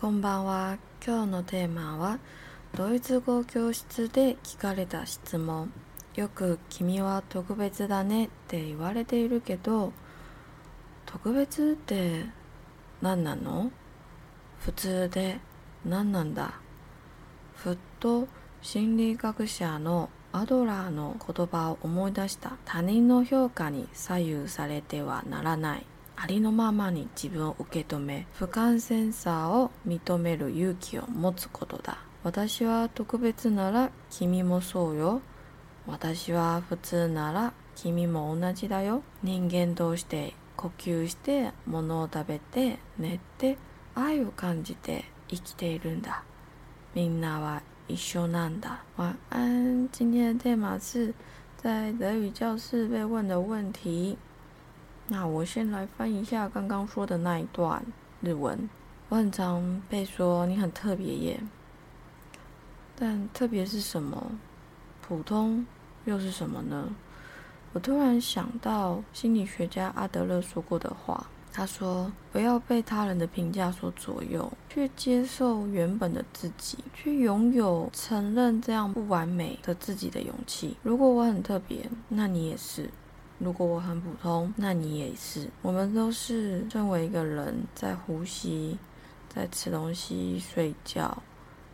[0.00, 0.78] こんばんは。
[1.04, 2.20] 今日のテーマは
[2.76, 5.72] ドイツ語教室で聞かれた質問。
[6.14, 9.92] よく君は特別だねって言われているけど、
[11.04, 12.26] 特別って
[13.02, 13.72] 何なの？
[14.60, 15.40] 普通で
[15.84, 16.60] 何なんだ？
[17.56, 18.28] ふっと
[18.62, 25.86] 心理学者のアドラーの言葉を思い出した他人の評価に左右されてはならない
[26.20, 31.98] ありのままに自分を受け止め不完全さを認める勇気を持つことだ。
[32.24, 35.20] 私は特別なら君もそうよ。
[35.86, 39.04] 私は普通なら君も同じだよ。
[39.22, 43.56] 人間同士で呼吸して物を食べて寝て
[43.94, 46.24] 愛を感じて生きているんだ。
[46.96, 48.82] みんなは一緒なんだ。
[48.96, 51.14] 晚安今天的テーマ是
[51.56, 54.18] 在德语教室被问的问题。
[55.08, 57.82] 那我先来翻一下刚刚说的那一段
[58.20, 58.68] 日文。
[59.08, 61.40] 我很常被说你很特别耶，
[62.94, 64.32] 但特别是什么？
[65.00, 65.64] 普通
[66.04, 66.94] 又是什么呢？
[67.72, 80.76] 我突然想到心理学家阿德勒说过的话，他说：“不要被他人的评价所左右，去接受原本的自己，去拥有承认这样不完美的自己的勇气。
[80.82, 82.90] 如果我很特别，那你也是。”
[83.39, 85.49] 如果我很普通，那你也是。
[85.61, 88.77] 我们都是身为一个人，在呼吸，
[89.27, 91.21] 在吃东西、睡觉，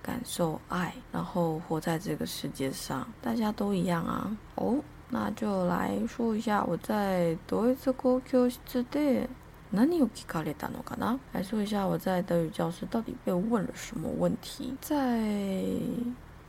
[0.02, 3.08] 感受爱，然后活在这个世界上。
[3.22, 4.36] 大家都一样啊。
[4.56, 9.28] 哦，那就来说一下我在德语教室で
[9.72, 11.20] 何を聞かれたのかな？
[11.34, 14.74] 来说一下我在德语教室到底被问了什么问题。
[14.82, 15.22] 在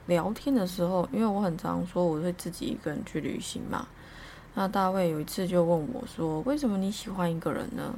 [0.07, 3.87] 聊天的时候，因为我很常说我会自己一个人去旅行嘛。
[4.56, 7.94] 那大卫有一次就问我说：“为什么你喜欢一个人呢？”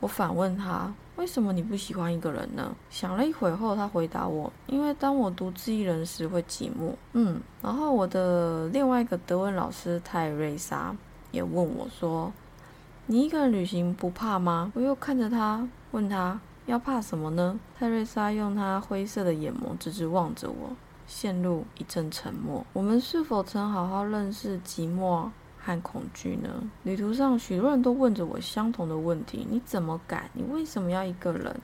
[0.00, 10.94] 我反问他：“为什么你不喜欢一个人呢？”想了一会后，他回答我：“因为当我独自一人时会寂寞。”嗯，然后我的另外一个德文老师泰瑞莎
[11.30, 12.32] 也问我说
[13.06, 20.76] ：“你一个人旅行不怕吗？”我又看着他问他：“要怕什么呢？”泰瑞莎用他灰色的眼眸直直望着我，
[21.06, 22.66] 陷入一阵沉默。
[22.74, 25.30] 我们是否曾好好认识寂寞？
[25.66, 26.48] 和恐惧呢？
[26.84, 30.30] 旅途上，许多人都问着我相同的问题：你怎么敢？
[30.32, 31.60] 你为什么要一个人？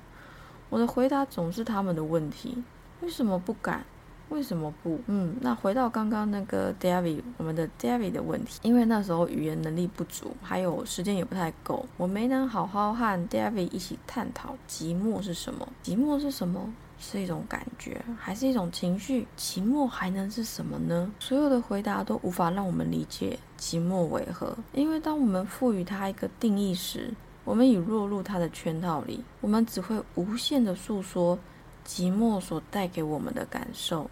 [0.71, 2.65] 我的回答总是他们的问题：
[3.01, 3.85] 为什么不敢？
[4.33, 4.99] 为什么不？
[5.09, 15.69] 嗯，那回到刚刚那个 David，我们的 David 的问题，因为那时候语言能力不足，还有时间也不太够，我没能好好和 David 一起探讨寂寞是什么。
[15.85, 16.73] 寂寞是什么？
[16.99, 19.27] 是一种感觉，还是一种情绪？
[19.37, 21.13] 寂寞还能是什么呢？
[21.19, 27.13] 所有的回答都无法让我们理解寂寞为何，因为当我们赋予它一个定义时，
[27.45, 29.25] 我们已落入它的圈套里。
[29.41, 31.37] 我们只会无限的诉说
[31.85, 34.09] 寂寞所带给我们的感受，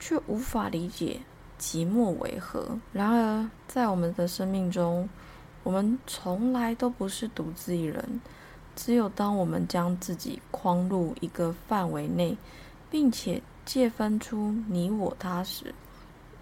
[0.00, 1.20] 却无法理解
[1.60, 2.76] 寂寞为何。
[2.92, 5.08] 然而，在我们的生命中，
[5.62, 8.20] 我们从来都不是独自一人。
[8.74, 12.36] 只有当我们将自己框入一个范围内，
[12.90, 15.74] 并且界分出你我他时，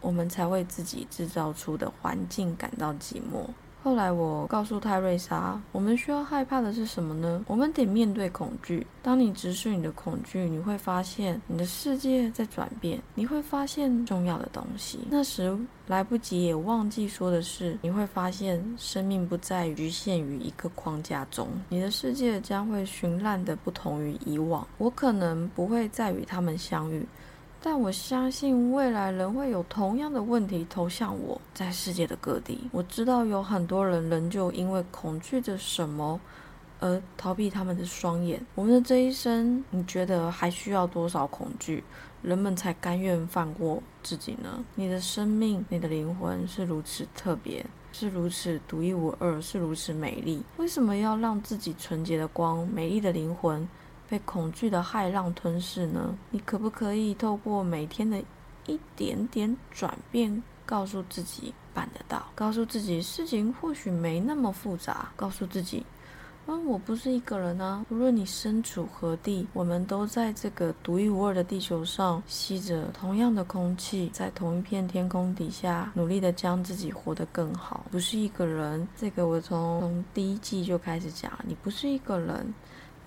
[0.01, 3.49] 我们才为自己制造出的环境感到寂寞。
[3.83, 7.45] 后来我告诉泰瑞莎，我们需要害怕的是什么呢？
[7.47, 8.87] 我们得面对恐惧。
[9.03, 14.99] 当你直视你的恐惧，你会发现你的世界在转变，你会发现重要的东西。
[15.09, 15.57] 那时
[15.87, 24.67] 来不及也忘记说的是，你会发现生命不再局限于一个框架中，你的世界将会绚烂的不同于以往。
[24.77, 27.07] 我可能不会再与他们相遇。
[27.61, 36.21] 但我相信未来仍会有同样的问题投向我，在世界的各地，我知道有很多人仍旧因为恐惧着什么
[36.79, 38.41] 而逃避他们的双眼。
[38.55, 41.83] 我们的这一生，你觉得还需要多少恐惧，
[42.23, 44.65] 人们才甘愿放过自己呢？
[44.77, 53.69] 你的生命，你的灵魂是如此特别，是如此独一无二，是如此美丽，为什么要让自己纯洁的光、美丽的灵魂？
[54.09, 56.17] 被恐惧的骇浪吞噬呢？
[56.31, 58.19] 你可不可以透过每天的
[58.67, 62.25] 一点点转变，告诉自己办得到？
[62.35, 65.11] 告诉自己事情或许没那么复杂。
[65.15, 65.85] 告诉自己，
[66.47, 67.85] 嗯，我不是一个人啊。
[67.91, 77.85] 无论你身处何地，我们都在这个独一无二的地球上，吸着同样的空气，在同一片天空底下，努力的将自己活得更好。
[77.91, 82.55] 不是一个人，这个我从从第一季就开始讲，你不是一个人。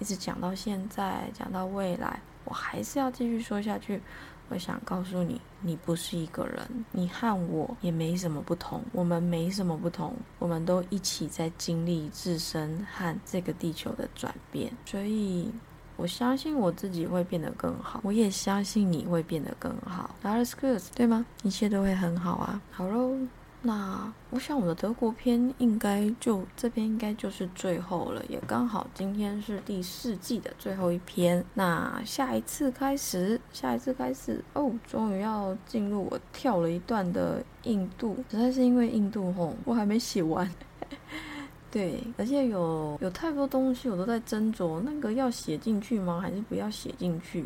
[0.02, 4.02] 一直讲到现在，讲到未来，我还是要继续说下去。
[4.50, 14.74] 我想告诉你，你不是一个人，你和我也没什么不同，我们没什么不同，我们都一起在经历自身和这个地球的转变。
[14.86, 15.52] 所以，
[15.96, 20.16] 我相信我自己会变得更好，我也相信你会变得更好。
[20.24, 21.26] That's good，对吗？
[21.44, 22.60] 一切都会很好啊。
[22.72, 23.16] 好喽。
[23.64, 31.46] 那我想我的德国篇应该就这边应该就是最后了，也刚好今天是第四季的最后一篇。
[31.54, 40.50] 那下一次开始，下一次开始哦，终于要进入我跳了一段的印度，实在是因为印度吼，我还没写完。
[41.72, 46.20] 对，而且有有太多东西我都在斟酌，那个要写进去吗？
[46.22, 47.46] 还是不要写进去？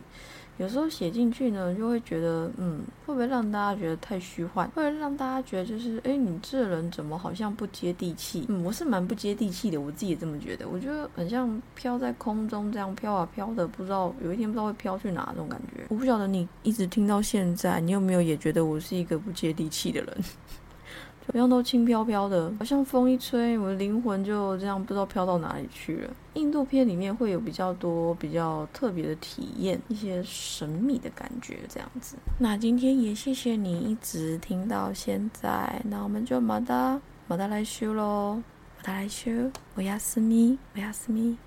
[0.57, 4.65] 有时候写进去呢，就会觉得，嗯，会不会让大家觉得太虚幻？
[4.69, 8.45] 会让大家觉得就是，哎，你这人怎么好像不接地气？
[8.47, 10.65] 嗯，我是蛮不接地气的，我自己也这么觉得。
[10.69, 15.83] 我觉得很像飘在空中这样飘啊飘的，不知道有一天不知道会飘去哪那种感觉。
[15.89, 20.17] 我不晓得你一直听到现在，你有没有也觉得我是一个不接地气的人？
[21.27, 26.13] 好像都轻飘飘的，好像风一吹，我的灵魂就这样不知道飘到哪里去了。
[26.33, 32.15] 印度片里面会有比较多比较特别的体验，一些神秘的感觉这样子。
[32.39, 38.41] 那今天也谢谢你一直听到现在，那我们就马达马达来修喽，
[38.77, 39.31] 马达来修，
[39.75, 41.37] 我要思密，我要思密。